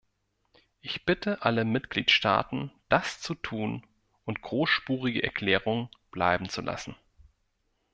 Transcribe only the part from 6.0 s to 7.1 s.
bleiben zu lassen.